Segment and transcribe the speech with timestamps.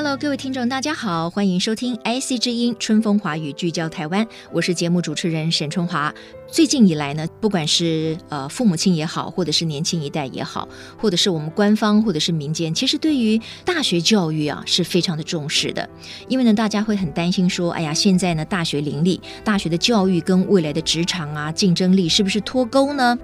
[0.00, 6.14] Hello，各位听众，大家好，欢迎收听 IC 之音春风华语聚焦台湾，我是节目主持人沈春华。
[6.46, 15.90] 最近以来呢，不管是呃父母亲也好，或者是年轻一代也好，或者是我们官方，或者是民间，其实对于大学教育啊是非常的重视的。
[16.28, 23.18] 因为呢，大家会很担心说，哎呀，现在呢大学林立，大学的教育跟未来的职场啊竞争力是不是脱钩呢？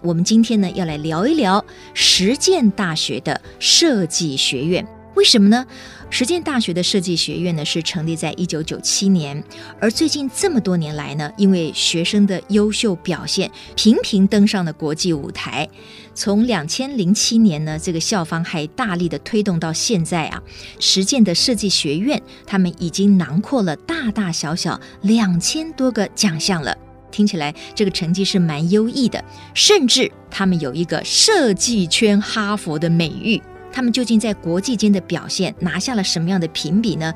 [0.00, 1.62] 我们今天呢要来聊一聊
[1.92, 4.86] 实践大学的设计学院。
[5.14, 5.64] 为什么呢？
[6.10, 9.42] 实践大学的设计学院呢，是成立在一九九七年，
[9.80, 15.68] 而最近这么多年来呢，因为学生的优秀表现，频频登上了国际舞台。
[16.14, 20.42] 从两千零七年呢，这个校方还大力的推动到现在啊，
[20.78, 26.76] 实践的设计学院，他们已经囊括了大大小小两千多个奖项了。
[27.10, 33.40] 听起来这个成绩是蛮优异的，甚至他们有一个设计圈哈佛的美誉。
[33.74, 37.12] 他们究竟在国际间的表现拿下了什么样的评比呢？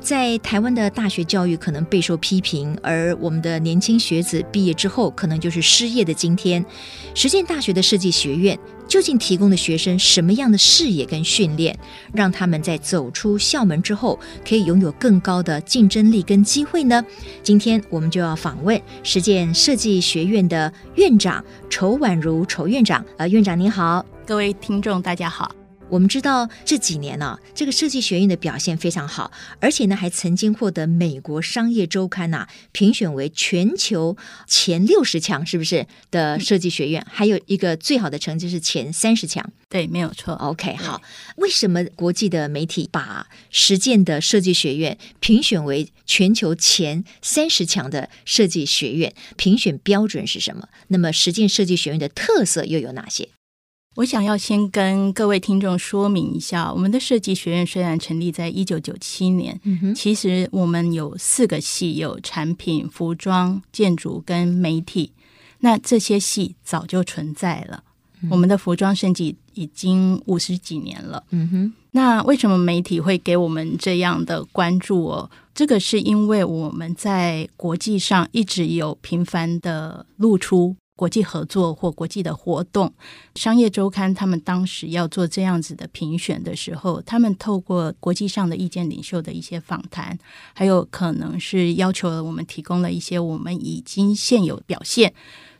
[0.00, 6.64] 在台湾的大学教育可能备受批评，而我们的年轻学子毕业之后可能就是失业的今天。
[7.12, 11.76] 实践大学的设计学院究竟提供了学生什么样的视野跟训练，
[12.12, 14.16] 让他们在走出校门之后
[14.48, 17.04] 可以拥有更高的竞争力跟机会呢？
[17.42, 23.04] 今天我们就要访问实践设计学院的院长仇宛如仇院长。
[23.16, 25.65] 呃，院长您好，各位听众大家好。
[25.88, 34.16] 我们知道这几年呢、啊，这个设计学院的表现非常好，而且呢还曾经获得美国商业周刊呐、啊、评选为全球
[34.48, 37.00] 前六十强，是不是的设计学院？
[37.02, 39.48] 嗯、还有一个最好的成绩是前三十强。
[39.68, 40.34] 对，没有错。
[40.34, 41.00] OK，好。
[41.36, 49.14] 为什么国际的媒体把实践的设计学院评选为全球前三十强的设计学院？
[49.36, 50.68] 评选标准是什么？
[50.88, 53.28] 那么实践设计学院的特色又有哪些？
[53.96, 65.12] 我想要先跟各位听众说明一下，我们的设计学院虽然成立在一九九七年，嗯，其实我们有四个系，有产品、服装、建筑跟媒体。
[65.60, 67.82] 那这些系早就存在了，
[68.20, 71.24] 嗯、我们的服装设计已经五十几年了。
[71.30, 75.30] 嗯哼，那为什么媒体会给我们这样的关注哦？
[75.54, 80.76] 这个是因为我们在国际上一直有频繁的露出。
[80.96, 82.92] 国际合作或国际的活动，
[83.34, 90.18] 商业周刊他们当时要做这样子的评选的时候，他们透过国际上的意见领袖的一些访谈，
[90.54, 95.12] 还有可能是要求了我们提供了一些我们已经现有表现。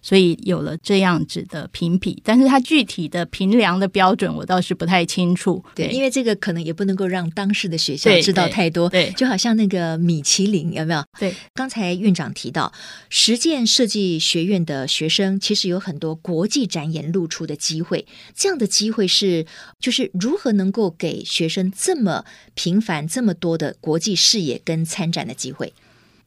[0.07, 5.61] 所以有了这样子的评比，但是它具体的评量的标准我倒是不太清楚。
[5.75, 8.89] 对，因为这个可能也不能够让当时的学校知道太多。
[8.89, 11.05] 对，对，就好像那个米其林有没有？
[11.19, 12.73] 对，刚才院长提到，
[13.09, 18.07] 实践设计学院的学生其实有很多国际展演露出的机会。
[18.33, 19.45] 这样的机会是，
[19.81, 22.25] 就是如何能够给学生这么
[22.55, 25.73] 频繁、这么多的国际视野跟参展的机会？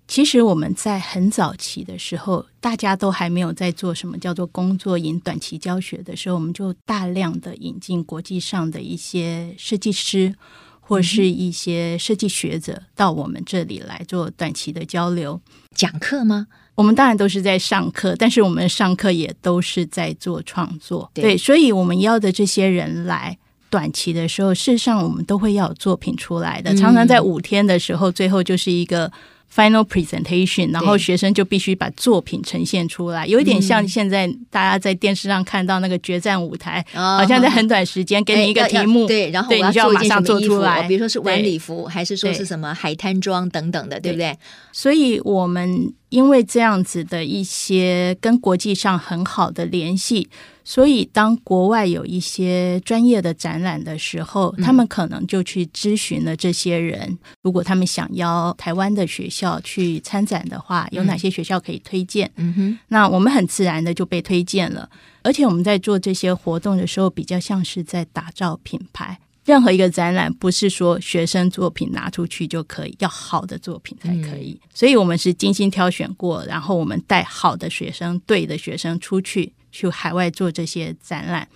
[0.10, 10.34] 其实我们在很早期的时候，大家都还没有在做什么叫做工作营短期教学的时候，我们就大量的引进国际上的一些设计师
[10.80, 15.40] 或是一些设计学者到我们这里来做短期的交流。
[15.76, 16.48] 讲课吗？
[16.74, 21.12] 我们当然都是在上课，但是我们上课也都是在做创作。
[21.14, 23.38] 对，对，所以我们要的这些人来
[23.70, 26.76] 短期的时候，事实上我们都会要有作品出来的。
[26.76, 29.12] 常常在五天的时候，最后就是一个。
[29.54, 44.38] Final presentation，然后学生就必须把作品呈现出来，有一点像现在大家在电视上看到那个决战舞台，嗯、好像在很短时间给你一个题目，对，然后我要做一件什么衣服，比如说是晚礼服，还是说是什么海滩装等等的，对，对不对？
[44.72, 50.30] 所以我们因为这样子的一些跟国际上很好的联系。
[50.70, 57.18] 所以，当国外有一些专业的展览的时候，他们可能就去咨询了这些人。
[57.42, 62.32] 如果他们想要台湾的学校去参展的话，有哪些学校可以推荐？
[62.36, 64.88] 嗯哼，那我们很自然的就被推荐了。
[65.24, 69.18] 而且我们在做这些活动的时候，比较像是在打造品牌。
[69.46, 74.60] 任何一个展览不是说学生作品拿出去就可以，要好的作品才可以。
[74.72, 79.52] 所以我们是精心挑选过，然后我们带好的学生、对的学生出去。
[79.72, 81.48] 去海外做这些展览，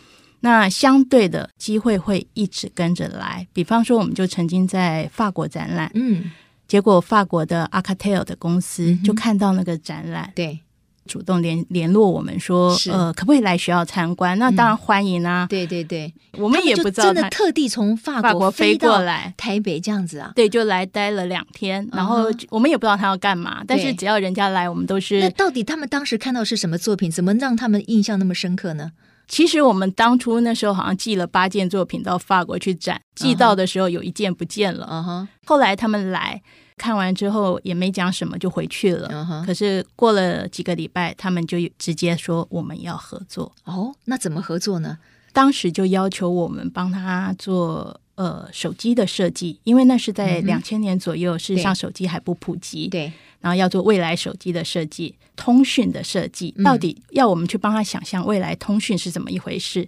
[0.41, 3.47] 那相对的机会会一直跟着来。
[3.53, 6.31] 比方说，我们就曾经在法国展览，嗯，
[6.67, 10.59] 结果法国的 Arcatel 的公司就看到那个展览，对，
[11.05, 14.37] 主动联联络我们说，呃，可不可以来学校参观？
[14.39, 15.45] 那当然欢迎啊！
[15.45, 20.31] 嗯、对对对，我们也不知道真的特地从法国，飞过来台北这样子啊？
[20.35, 25.19] 对，就来待了两天，然后我们也不知道他要干嘛，嗯、但是只要人家来，我们都是。
[25.19, 27.11] 那到底他们当时看到是什么作品？
[27.11, 28.91] 怎么让他们印象那么深刻呢？
[29.27, 34.87] 其实我们当初那时候好像寄了八件作品到法国去展，寄到的时候有一件不见了。
[34.89, 36.41] 嗯哼，后来他们来。
[36.77, 39.07] 看完之后也没讲什么就回去了。
[39.09, 39.45] Uh huh.
[39.45, 43.51] 可是过了几个礼拜，他们就直接说我们要合作。
[43.63, 44.97] 哦，oh, 那怎么合作呢？
[45.31, 52.87] 当时就要求我们帮他做呃手机的设计，因为那是在两千年左右，事实上手机还不普及。
[52.87, 53.11] 对，
[53.41, 59.87] 然后要做未来手机的设计，通讯的设计，到底要我们去帮他想象未来通讯是怎么一回事，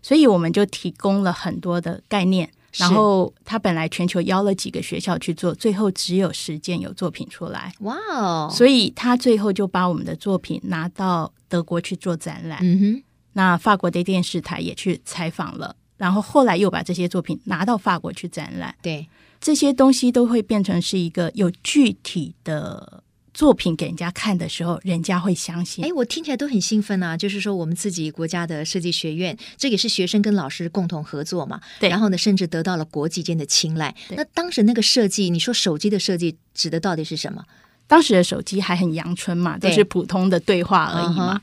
[0.00, 2.48] 所以我们就提供了很多的概念。
[2.78, 7.72] 然后他本来全球邀了几个学校去做，最后只有十件有作品出来。
[7.80, 8.50] 哇哦！
[8.52, 12.58] 所以他最后就把我们的作品拿到德国去做展览。
[12.62, 13.02] 嗯哼。
[13.32, 18.74] 那法国的电视台也去采访了，然后后来又把这些作品拿到法国去展览。
[18.82, 19.06] 对，
[19.40, 23.02] 这些东西都会变成是一个有具体的。
[23.36, 25.84] 作品给人家看的时候，人家会相信。
[25.84, 27.14] 哎，我听起来都很兴奋啊！
[27.14, 31.60] 就是说，我们自己国家的设计学院，这也是学生跟老师共同合作嘛。
[31.78, 31.90] 对。
[31.90, 33.94] 然后呢，甚至得到了国际间的青睐。
[34.08, 37.44] 对那当时那个设计，你说手机的设计指的到底是什么？
[37.86, 41.34] 当时的手机还很阳春嘛，都是普通的对话而已嘛。
[41.34, 41.40] Uh huh、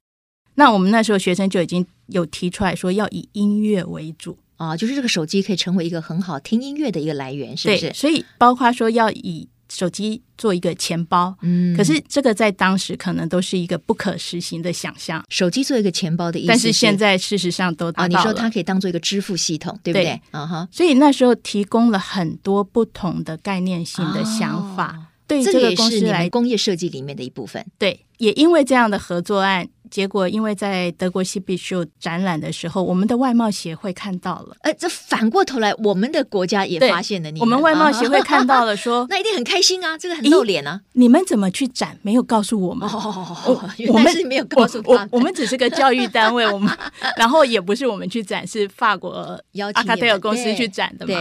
[0.55, 7.93] 那我们那时候学生就已经有提出来说，要以音乐为主啊，就是这个手机可以成为一个很好听音乐的一个来源，是不是？
[7.93, 9.47] 所以包括说要以。
[9.73, 15.23] 手机做一个钱包，嗯，可是这个在当时可能都是一个不可实行的想象。
[15.29, 20.21] 手机做一个钱包的意思，但是现在事实上都啊，你说它可以当做一个支付系统，对不对？
[20.31, 27.65] 啊哈，所以那时候提供了很多不同的概念性的想法，哦、对这个公司来工业设计里面的一部分。
[27.79, 29.67] 对，也因为这样的合作案。
[29.93, 34.57] 结果，因为在德国西比秀展览的时候，我们的外贸协会看到了。
[34.61, 37.41] 呃，这反过头来，我们的国家也发现了你们。
[37.41, 40.81] 我们外贸协会看到了，说那一定很开心啊， 这个很露脸啊。
[40.93, 41.95] 你们怎么去展？
[42.01, 42.89] 没有告诉我们。
[42.89, 45.09] 哦， 原来是没有告诉他们。
[45.11, 46.75] 我们只是个教育单位，我们
[47.15, 49.11] 然后也不是我们去展，是法国
[49.71, 51.13] 阿卡德尔公司去展的嘛。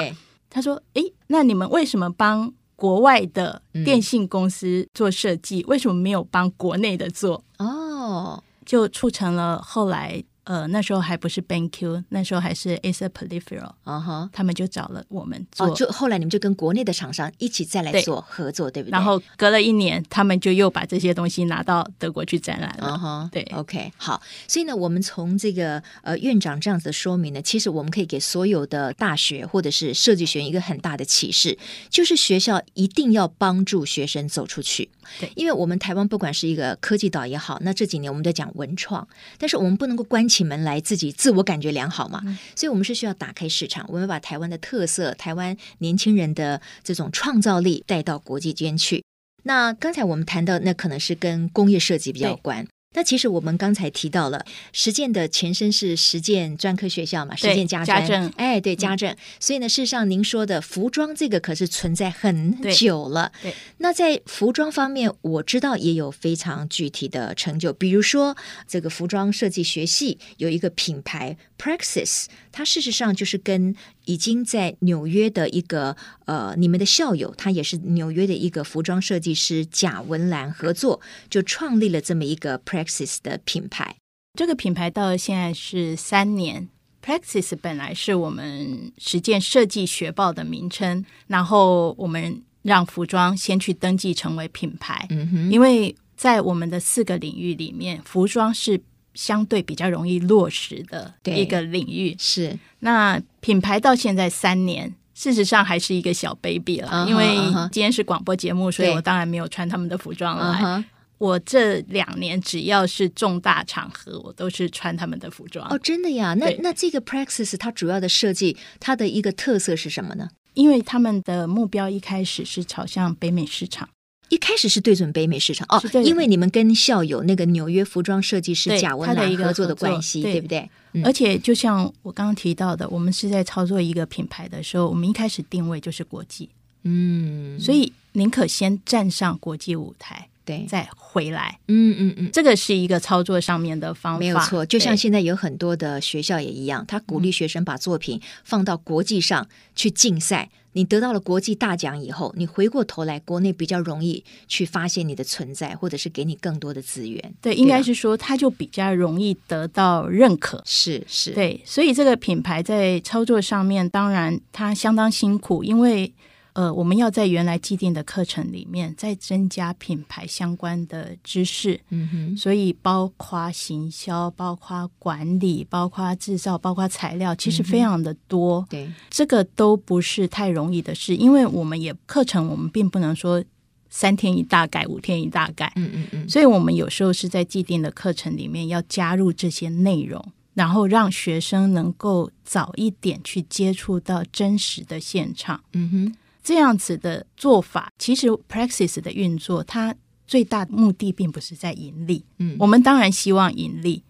[0.48, 5.62] 他说：“哎，那你们为什么帮国外的电信公司做设计？
[5.68, 8.42] 为什么没有帮国内的做？”哦。
[8.64, 10.24] 就促成了后来。
[10.44, 18.92] 呃，那时候还不是 BenQ，那时候还是 Acer Peripheral，啊哈，他们就找了我们做，就后来你们就跟国内的厂商一起再来做合作，对不对？
[18.92, 31.56] 然后隔了一年，他们就又把这些东西拿到德国去展览了，啊哈，对，OK，好，所以呢，我们从这个呃院长这样子的说明呢，其实我们可以给所有的大学或者是设计学院一个很大的启示，
[31.88, 34.90] 就是学校一定要帮助学生走出去，
[35.20, 39.06] 对，因为我们台湾不管是一个科技岛也好，那这几年我们在讲文创，
[39.38, 40.28] 但是我们不能够关。
[40.32, 49.04] 起门来自己自我感觉良好嘛，嗯、所以我们是需要打开市场，我们把台湾的特色、台湾年轻人的这种创造力带到国际间去。
[49.44, 52.66] 那刚才我们谈到，那可能是跟工业设计比较有关。
[52.94, 59.10] 那其实我们刚才提到了实践的前身是实践专科学校嘛，实践家政，哎，对家政。
[59.10, 63.32] 嗯、所以呢，事实上您说的服装这个可是存在很久了。
[63.42, 68.36] 对，对那在服装方面，我知道也有非常具体的成就，比如说
[68.68, 73.74] 这个服装设计学系有一个品牌 Praxis，它事实上就是跟。
[74.04, 83.94] 已经在纽约的一个呃，你们的校友，他也是纽约的一个服装设计师贾文兰合作，就创立了这么一个 Praxis 的品牌。
[84.38, 86.68] 这个品牌到现在是三年。
[87.04, 95.06] Praxis 本来是我们实践设计学报的名称，然后我们让服装先去登记成为品牌。
[95.10, 98.80] 嗯哼，因为在我们的四个领域里面，服装是。
[99.14, 106.88] 相对比较容易落实的一个领域是，那品牌到现在三年，事实上还是一个小 baby 了。
[106.88, 107.36] Uh huh, 因为
[107.70, 108.76] 今天是广播节目，uh huh.
[108.76, 110.58] 所以我当然没有穿他们的服装来。
[110.58, 110.84] Uh huh.
[111.22, 115.64] 我这两年只要是重大场合，我都是穿他们的服装。
[115.70, 116.34] 哦，真的呀？
[116.34, 120.30] 那那这个 Praxis 它主要的设计，它的一个特色是什么呢？
[120.54, 123.88] 因为他们的目标一开始是朝向北美市场。
[124.30, 130.68] 一开始是对准北美市场哦，因为你们跟校友那个纽约服装设计师贾文兰合作的关系，对，对不对？
[130.94, 136.48] 嗯、而且就像我刚刚提到的，我们是在操作一个品牌的时候，我们一开始定位就是国际，
[136.82, 141.58] 嗯，所以宁可先站上国际舞台，对，再回来。
[141.68, 144.64] 嗯嗯嗯，这个是一个操作上面的方法，没有错。
[144.66, 150.50] 就像现在有很多的学校也一样，他鼓励学生把作品放到国际上去竞赛。
[150.74, 157.20] 你得到了国际大奖以后，你回过头来，国内比较容易去发现你的存在，或者是给你更多的资源。
[157.42, 160.62] 对，对应该是说，他就比较容易得到认可。
[160.64, 166.12] 是是，对，所以这个品牌在操作上面，当然它相当辛苦，因为。
[166.54, 178.60] 呃，我们要在原来既定的课程里面再增加品牌相关的知识，嗯哼，所以包括行销、包括管理、包括制造、包括材料，其实非常的多。
[178.60, 183.42] 嗯、对，这个都不是太容易的事，因为我们也课程，我们并不能说
[183.88, 185.72] 三天一大改，五天一大改。
[185.76, 195.62] 嗯嗯嗯，所以我们有时候是在既定的课程里面要加入这些内容，然后让学生能够早一点去接触到真实的现场。
[195.72, 196.14] 嗯哼。
[196.42, 199.94] 这样子的做法，其实 Praxis 的运作，它
[200.26, 202.24] 最大的目的并不是在盈利。
[202.38, 204.02] 嗯，我们当然希望盈利。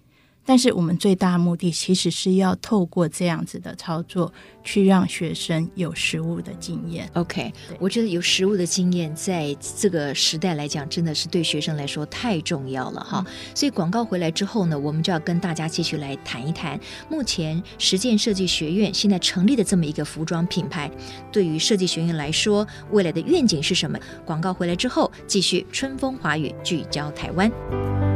[0.45, 4.33] 但是我们最大的目的其实是要透过这样子的操作，
[4.65, 7.09] 去让学生有实物的经验。
[7.15, 13.25] OK，我觉得有实物的经验，在这个时代来讲，真的是对学生来说太重要了哈。
[13.27, 13.33] 嗯。
[13.55, 20.91] 所以广告回来之后呢，我们就要跟大家继续来谈一谈，目前实践设计学院现在成立的这么一个服装品牌，
[21.31, 23.99] 对于设计学院来说，未来的愿景是什么？
[24.25, 28.12] 广告回来之后，继续春风华语聚焦台湾。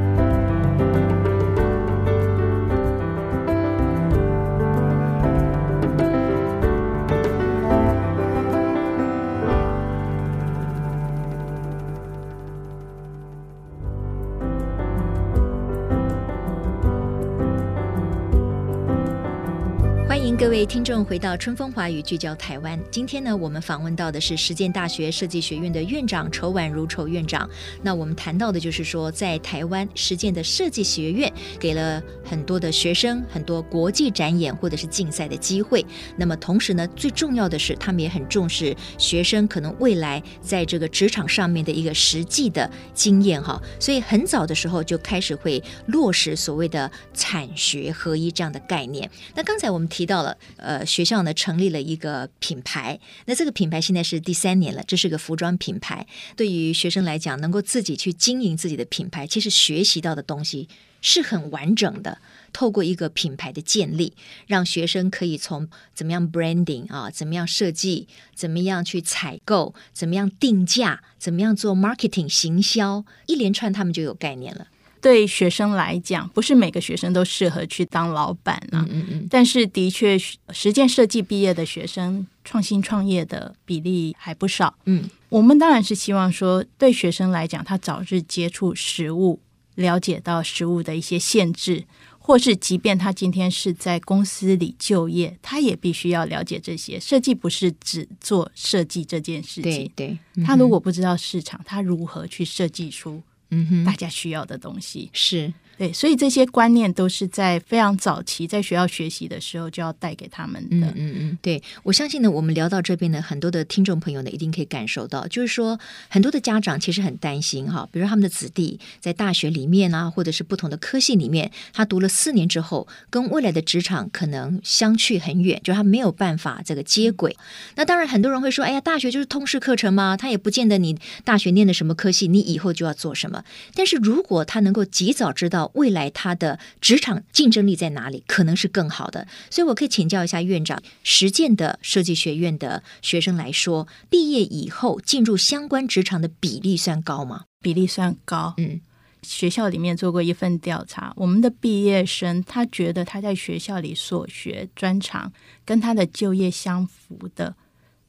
[20.57, 22.81] 各位听众，回到春风华语聚焦台湾。
[22.91, 27.47] 今天呢，我们访问到的是实践大学设计学院的院长仇婉如仇院长。
[27.83, 35.85] 那我们谈到的就是说，在台湾实践的设计学院给了很多的学生很多国际展演或者是竞赛的机会。
[36.17, 43.61] 那么同时呢，最重要的是，他们也很重视学生可能未来在这个职场上面的一个实际的经验哈。
[43.79, 49.11] 所以很早的时候就开始会落实所谓的产学合一这样的概念。
[49.35, 50.35] 那刚才我们提到了。
[50.57, 56.07] 呃，学校呢成立了一个品牌，那这个品牌现在是第三年了，这是个服装品牌。
[56.37, 60.69] 对于学生来讲，能够自己去经营自己的品牌，其实学习到的东西
[61.03, 62.19] 是很完整的。
[62.53, 64.15] 透过一个品牌的建立，
[64.47, 74.69] 让学生可以从怎么样 branding 啊，怎么样设计，怎么样去采购，怎么样定价，怎么样做 marketing 行销，一连串他们就有概念了。
[75.07, 78.83] 对学生来讲，不是每个学生都适合去当老板啊。
[78.83, 79.29] 嗯嗯嗯。
[79.31, 84.75] 但是，的确，实践设计毕业的学生，创新创业的比例还不少。
[84.87, 89.39] 嗯，我们当然是希望说，对学生来讲，他早日接触实物，
[89.77, 91.85] 了解到实物的一些限制，
[92.19, 96.99] 或是即便他今天是在公司里就业，他也必须要了解这些。
[96.99, 99.63] 设计不是只做设计这件事情。
[99.63, 100.19] 对对。
[100.35, 103.23] 嗯、他如果不知道市场，他如何去设计出？
[103.57, 105.53] 嗯哼，大家需要的东西是。
[105.79, 110.87] 对，所以这些观念都是在非常早期在学校学习的时候就要带给他们的。
[110.87, 115.79] 嗯嗯嗯，对，我相信呢，我们聊到这边呢，很多的听众朋友呢，一定可以感受到，就是说
[116.09, 127.37] 很多的家长其实很担心哈，比如他们的子弟在大学里面啊，或者是不同的科系里面，他读了四年之后，跟未来的职场可能相去很远，就他没有办法这个接轨。
[127.75, 133.45] 那当然，很多人会说，哎呀，大学就是通识课程嘛，他也不见得你大学念的什么科系，你以后就要做什么。
[133.75, 138.23] 但是如果他能够及早知道，未来他的职场竞争力在哪里？
[138.27, 139.27] 可能是更好的。
[139.51, 147.45] 所以我可以请教一下院长，实践的设计学院的学生来说，毕业以后进入相关职场的比例算高吗？
[147.61, 148.55] 比例算高。
[148.59, 148.81] 嗯，
[149.23, 155.33] 学校里面做过一份调查，我们的毕业生他觉得他在学校里所学专长
[155.65, 157.55] 跟他的就业相符的，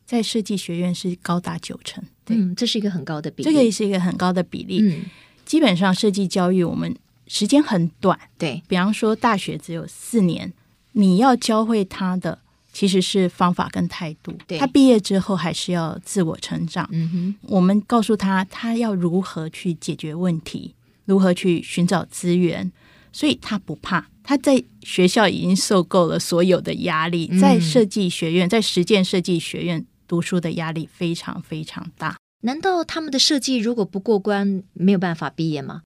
[0.06, 2.04] 在设计学院是高达九成。
[2.24, 3.50] 对，嗯，这是一个很高的比例。
[3.50, 4.80] 这个也是一个很高的比例。
[4.82, 5.06] 嗯。
[5.46, 6.94] 基本上设计教育我们
[7.27, 10.53] 时间很短，对，比方说大学只有四年，
[10.93, 12.39] 你要教会他的
[12.72, 14.34] 其实是方法跟态度。
[14.48, 16.88] 对，他毕业之后还是要自我成长。
[16.91, 22.72] 嗯哼，我们告诉他他要如何去解决问题，如何去寻找资源，
[23.12, 24.07] 所以他不怕。
[24.24, 32.17] 他在学校已经受够了所有的压力，嗯，在设计学院，在实践设计学院读书的压力非常非常大。
[32.41, 35.81] 难道他们的设计如果不过关，没有办法毕业吗？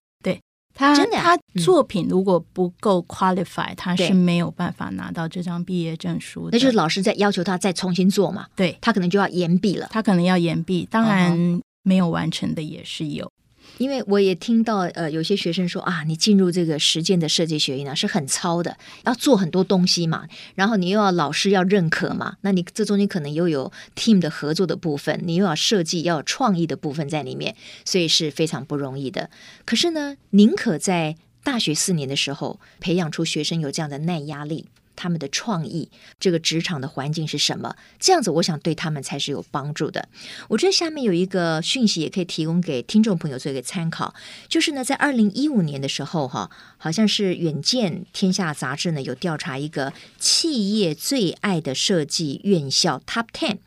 [0.73, 6.57] 对他，真的啊、他作品如果不够 qualify，、嗯、他是没有办法拿到这张毕业证书的。
[6.57, 8.47] 那就是老师在要求他再重新做嘛？
[8.55, 9.87] 对，他可能就要延毕了。
[9.91, 13.31] 他可能要延毕，当然没有完成的也是有。
[13.77, 29.29] 因为我也听到呃，有些学生说啊，你进入这个实践的设计学院呢，是很糙的，要做很多东西嘛，然后你又要老师要认可嘛，那你这中间可能又有 team 的合作的部分，你又要设计要有创意的部分在里面，所以是非常不容易的。
[29.65, 34.65] 可是呢，宁可在大学四年的时候培养出学生有这样的耐压力。
[35.01, 35.89] 他们的创意，
[36.19, 37.75] 这个职场的环境是什么？
[37.99, 40.07] 这样子，我想对他们才是有帮助的。
[40.49, 44.13] 我觉得下面有一个讯息，也可以提供给听众朋友做一个参考，
[44.47, 53.57] 就是呢，在二零一五年的时候，哈，好像是《远见天下》杂志呢有调查一个企业最爱的设计院校 Top Ten，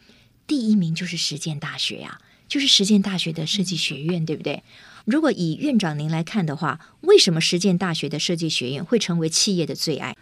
[0.47, 4.63] 第一名就是实践大学呀，就是实践大学的设计学院，对不对？
[5.05, 10.17] 如果以院长您来看的话，为什么实践大学的设计学院会成为企业的最爱？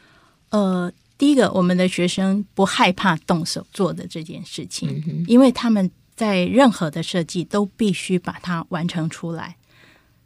[0.48, 0.90] 呃。
[1.22, 9.56] 第一个，我们的学生不害怕动手做的这件事情，因为他们在任何的设计都必须把它完成出来。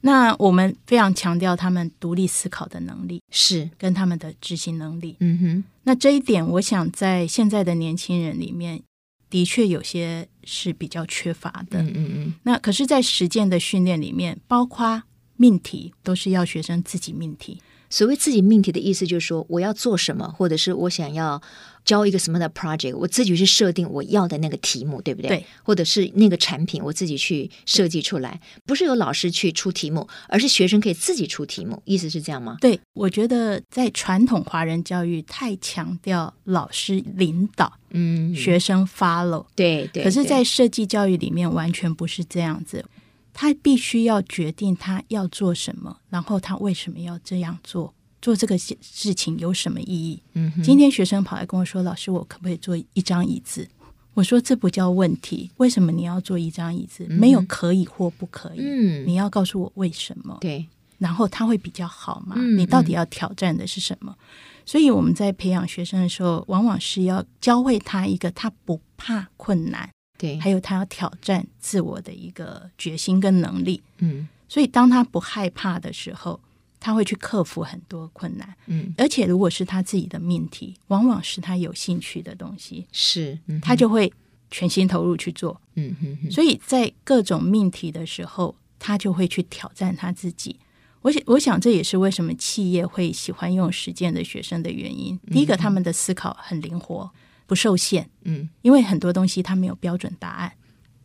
[0.00, 5.19] 那我们非常强调他们独立思考的能力，是跟他们的执行能力。
[5.21, 8.83] 嗯哼，那这一点，我想在现在的年轻人里面，
[9.29, 11.83] 的确有些是比较缺乏的。
[11.83, 12.35] 嗯嗯嗯。
[12.45, 15.03] 那可是，在实践的训练里面，包括
[15.37, 17.61] 命题，都是要学生自己命题。
[17.88, 21.40] 所谓自己命题的意思，就是说我要做什么，或者是我想要
[21.85, 25.28] 交一个什么的 project，我自己去设定我要的那个题目，对不对？
[25.28, 25.47] 对。
[25.62, 31.81] 或者是那个产品，我自己去设计出来，不是由老师去出题目，而是学生可以自己出题目。
[31.85, 32.57] 意思是这样吗？
[32.61, 40.02] 对，我觉得在传统华人教育太强调老师领导，嗯，学生 follow，对对。
[40.02, 42.85] 可是，在设计教育里面，完全不是这样子。
[43.38, 50.23] 他必须要决定他要做什么，然后他为什么要这样做，做这个事情有什么意义？
[50.33, 53.69] 嗯，今天学生跑来跟我说：“老师，我可不可以做一张椅子？”
[54.14, 57.07] 我说：“这不叫问题，为什么你要做一张椅子？
[57.11, 60.38] 没有可以或不可以，嗯，你要告诉我为什么？
[60.40, 60.66] 对，
[60.97, 62.37] 然后他会比较好嘛？
[62.57, 64.16] 你到底要挑战的是什么？
[64.64, 76.41] 所以我们在培养学生的时候，往往是要教会他一个他不怕困难。”对，还有他要挑战自我的一个决心跟能力，嗯，所以当他不害怕的时候，
[76.81, 84.13] 他会去克服很多困难，嗯，而且如果是他自己的命题，往往是他有兴趣的东西，是，嗯，他就会
[84.51, 90.57] 全心投入去做，嗯哼哼，所以在各种命题的时候，他就会去挑战他自己。
[91.02, 95.17] 我想，我想这也是为什么企业会喜欢用实践的学生的原因。
[95.31, 97.09] 第一个，他们的思考很灵活。
[97.47, 100.52] 不受限，嗯，因为很多东西他没有标准答案，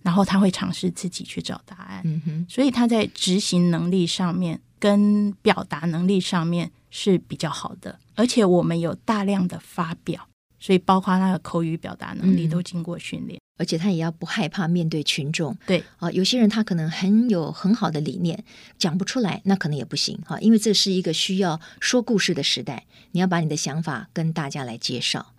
[0.01, 10.27] 然后他会尝试自己去找答案，嗯哼，所以他在执行能力上面跟表达能力上面是比较好的，而且我们有大量的发表，
[10.59, 13.40] 所以包括那个口语表达能力都经过训练。
[13.61, 18.43] 嗯而且他也要不害怕面对群众，对啊，有些人他可能很有很好的理念，
[18.79, 25.33] 讲不出来，那可能也不行哈，因为这是一个需要说故事的时代，你要把你的想法跟大家来介绍。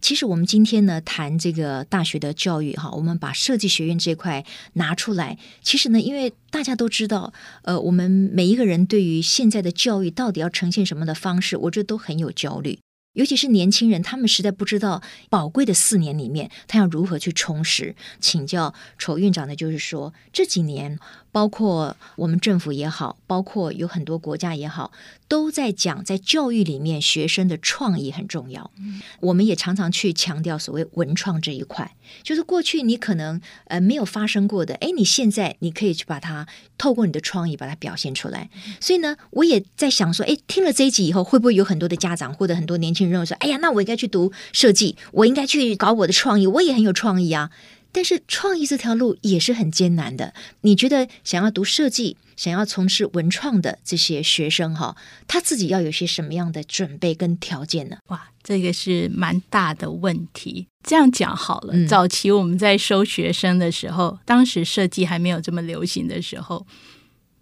[0.00, 12.80] 其实我们今天呢谈这个大学的教育哈，我们把设计学院这块拿出来，其实呢，因为大家都知道，呃，我们每一个人对于现在的教育到底要呈现什么的方式，我觉得都很有焦虑。
[13.18, 17.96] 尤其是年轻人，他们实在不知道宝贵的四年里面，他要如何去充实。
[18.20, 21.00] 请教丑院长的就是说，这几年。
[21.30, 24.92] 包括我们政府也好，包括有很多国家也好，
[25.28, 28.70] 都在讲在教育里面学生的创意很重要。
[28.78, 38.50] 嗯、我们也常常去强调所谓文创这一块，就是过去你可能呃没有发生过的，哎，你现在你可以去把它透过你的创意把它表现出来。
[38.66, 47.50] 嗯、所以呢，我也在想说，哎，听了这一集以后，会不会有很多的家长或者很多年轻人认为说，哎呀，那我应该去读设计，我应该去搞我的创意，我也很有创意啊。
[47.92, 50.34] 但是创意这条路也是很艰难的。
[50.60, 54.96] 你觉得想要读设计、想要从事文创的这些学生哈，
[55.26, 57.96] 他自己要有些什么样的准备跟条件呢？
[58.08, 60.66] 哇，这个是蛮大的问题。
[60.86, 66.66] 这样讲好了，早期我们在收学生的时候，嗯、当时设计还没有这么流行的时候，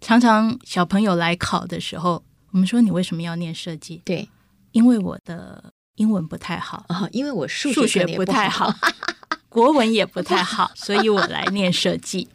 [0.01, 4.01] 常常小朋友来考的时候，我们说，你为什么要念设计？
[4.03, 4.27] 对，
[4.71, 8.73] 因为我的英文不太好啊，因为我数学，数学不太好。
[9.49, 12.27] 国文也不太好， 所以我来念设计。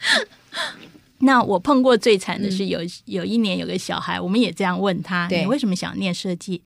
[1.19, 6.63] 那我碰过最惨的是有有一年有个小孩，我们也这样问他：“你为什么想念设计？”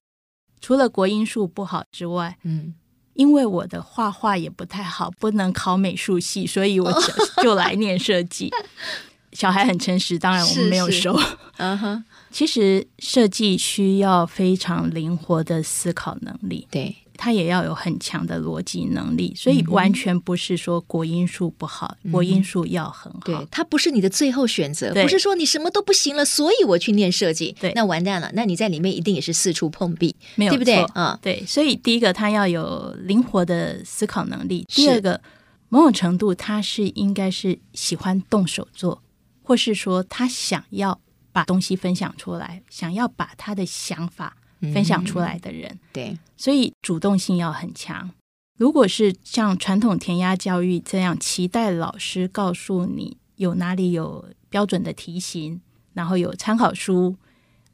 [0.62, 2.74] 除了国英数不好之外，嗯，
[3.12, 7.00] 因为我的画画也不太好，不能考美术系，所以我就
[7.44, 8.50] 就来念设计。
[9.32, 11.14] 小孩很诚实，当然我们没有收。
[11.58, 16.66] 嗯哼，其实设计需要非常灵活的思考能力。
[16.70, 16.96] 对。
[17.26, 23.18] 他也要有很强的逻辑能力，所以完全不是说国英数不好，嗯、国英数要很好。
[23.24, 27.50] 对，它不是你的最后选择，不是说你什么都不行了，所以我去念设计。
[27.58, 30.76] 对，那完蛋了，那你在里面一定也是四处碰壁，没有对不对？
[30.94, 31.44] 啊、嗯，对。
[31.44, 35.20] 所以第一个，他要有灵活的思考能力；第二个，
[35.68, 39.02] 某种程度他是应该是喜欢动手做，
[39.42, 41.00] 或是说他想要
[41.32, 44.36] 把东西分享出来，想要把他的想法。
[44.60, 48.10] 分享出来的人，嗯、对，所以主动性要很强。
[48.58, 55.60] 如果是像传统填鸭教育这样，期待老师告诉你有哪里有标准的题型，
[55.92, 57.16] 然后有参考书，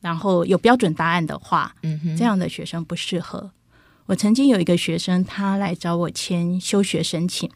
[0.00, 3.52] 然后有标准答案的话，嗯哼，这样的学生不适合。
[4.06, 7.48] 我曾经有一个学生，他来找我签休学申请，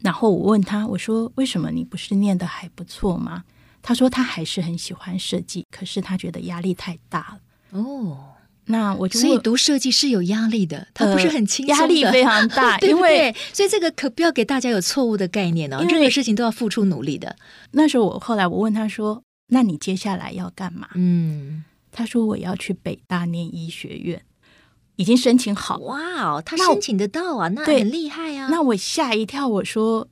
[0.00, 3.44] 然后我问他，我说：“为什么你不是念得还不错吗？”
[3.80, 7.40] 他说：“他还是很喜欢设计，可是他觉得压力太大了。”
[7.78, 8.33] 哦。
[8.66, 13.16] 那我就所以读设计是有压力的，它不是很轻松压力非常大， 对不对？
[13.16, 17.36] 因为所以这个可不要给大家有错误的概念哦，任何事情都要付出努力的。
[17.72, 24.22] 那时候我后来我问他说：“那你接下来要干嘛？”嗯，他说：“我要去北大念医学院，
[24.96, 28.48] 已经申请好。”哇哦，他申请得到啊，那，那很厉害啊。
[28.50, 30.08] 那我吓一跳，我说：“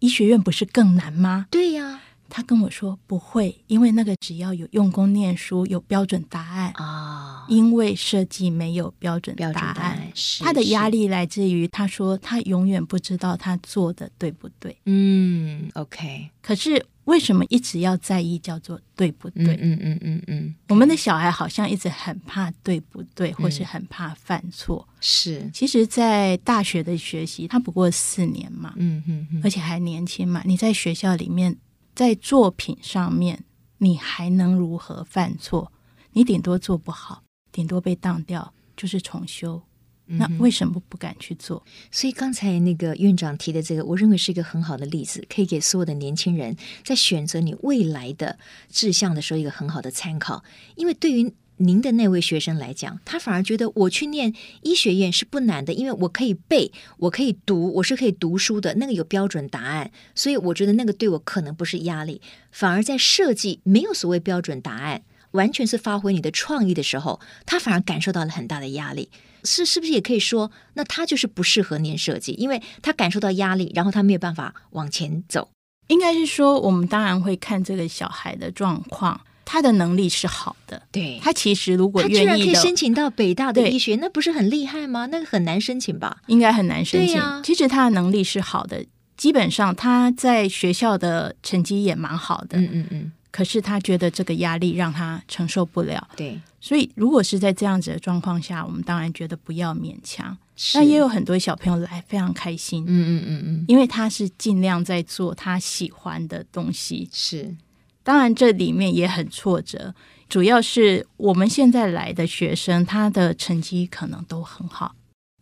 [0.00, 2.02] 医学院不是更难吗？”对呀，啊。
[2.28, 7.35] 他跟我说不会，因为那个只要有用功念书，有标准答案啊。
[7.46, 14.76] 哦、因为设计没有标准答案，答案他的压力来自于他说他永远不知道他做的对不对。
[14.84, 16.30] 嗯，OK。
[16.42, 19.54] 可是为什么一直要在意叫做对不对？
[19.60, 20.54] 嗯嗯嗯嗯嗯。
[20.68, 24.86] 我们的小孩好像一直很怕对不对，或是很怕犯错。
[24.90, 30.42] 嗯、是，其实，在大学的学习，他不过四年嘛，嗯嗯嗯，而且还年轻嘛。
[30.44, 31.56] 你在学校里面。
[31.94, 33.42] 在作品上面，
[33.78, 35.72] 你还能如何犯错？
[36.12, 37.22] 你顶多做不好，
[37.56, 39.62] 顶多被当掉，就是重修。
[40.04, 41.64] 那为什么不敢去做？
[41.90, 48.38] 所以刚才那个院长提的这个，我认为是一个很好的例子，可以给所有的年轻人在选择你未来的
[48.68, 50.44] 志向的时候一个很好的参考。
[50.74, 62.20] 因为对于您的那位学生来讲，他反而觉得我去念医学院是不难的，因为我可以背，我可以读，我是可以读书的，那个有标准答案，所以我觉得那个对我可能不是压力。
[62.52, 65.02] 反而在设计没有所谓标准答案，
[65.36, 69.08] 完全是发挥你的创意的时候，他反而感受到了很大的压力。
[69.44, 75.48] 是是不是也可以说，那他就是不适合念设计，因为他感受到压力，然后他没有办法往前走。
[75.86, 79.20] 应该是说，我们当然会看这个小孩的状况。
[79.48, 85.06] 他的能力是好的，对，他其实如果愿意，他居然可以申请到北大的医学，那不是很厉害吗？
[85.06, 86.16] 那个很难申请吧？
[86.26, 87.20] 应该很难申请。
[87.20, 88.84] 啊、其实他的能力是好的，
[89.16, 92.58] 基本上他在学校的成绩也蛮好的。
[92.58, 93.12] 嗯嗯嗯。
[93.36, 96.08] 可是他觉得这个压力让他承受不了。
[96.16, 96.40] 对。
[96.58, 100.34] 所以如果是在这样子的状况下，我们当然觉得不要勉强。
[100.72, 102.82] 那也有很多小朋友来非常开心。
[102.86, 103.64] 嗯嗯嗯嗯。
[103.68, 107.10] 因为他是尽量在做他喜欢的东西。
[107.12, 107.54] 是。
[108.02, 109.94] 当然，这里面也很挫折，
[110.30, 114.94] 主要是我们现在来的学生，他的成绩可能都很好，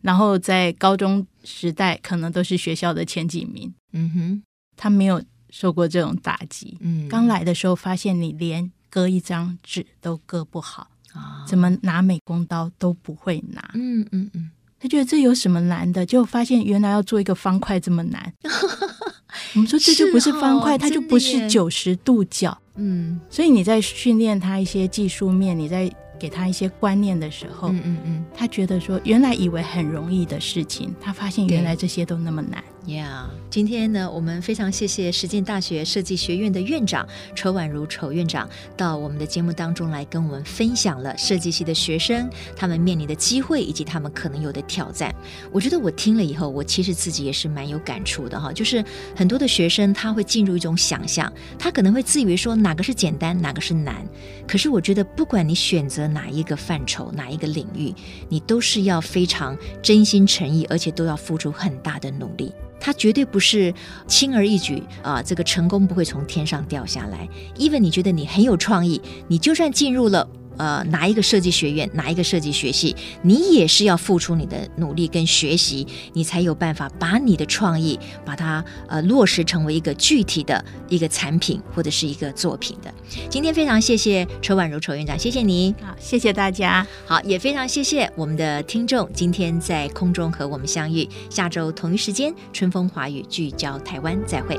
[0.03, 3.73] 然后在高中时代可能都是学校的前几名。
[3.93, 4.43] 嗯哼，
[4.77, 5.23] 他没有
[5.55, 6.77] 受过这种打击。
[6.81, 13.71] 嗯，刚来的时候发现你连割一张纸都割不好，啊，怎么拿美工刀都不会拿。
[13.75, 16.05] 嗯嗯嗯，他觉得这有什么难的？
[16.05, 18.33] 就发现原来要做一个方块这么难。
[19.55, 22.57] 我们说这就不是方块，它就不是九十度角。
[22.75, 25.89] 嗯，所以你在训练他一些技术面，你在
[26.19, 32.63] 给他一些观念的时候，嗯嗯嗯，他觉得说原来以为很容易的事情，他发现原来这些都那么难。
[32.87, 45.15] 呀今天呢，我们非常谢谢实践大学设计学院的院长丑婉如丑院长到我们的节目当中来跟我们分享了设计系的学生他们面临的机会以及他们可能有的挑战。
[45.51, 48.85] 我觉得我听了以后，我其实自己也是蛮有感触的哈，就是
[49.17, 54.07] 很多的学生他会进入一种想象，他可能会自以为说哪个是简单，哪个是难。
[54.47, 57.95] 可是我觉得不管你选择哪一个范畴，哪一个领域，
[58.29, 62.53] 你都是要非常真心诚意，而且都要付出很大的努力。
[62.85, 63.73] 它绝对不是
[64.07, 65.23] 轻而易举啊！
[65.23, 67.27] 这个成功不会从天上掉下来。
[67.57, 70.29] even 你觉得你很有创意，你就算进入了。
[70.57, 82.93] 呃，哪一个设计学院，哪一个设计学系，你也是要付出你的努力跟学习，你才有办法把你的创意把它呃落实成为一个具体的一个产品或者是一个作品的。
[83.29, 94.59] 今天非常谢谢仇婉如仇院长，谢谢你，好，谢谢大家，好，也非常谢谢我们的听众，今天在空中和我们相遇，下周同一时间，春风华语聚焦台湾，再会。